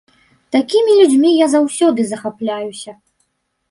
[0.55, 2.91] Такімі людзьмі я заўсёды захапляюся.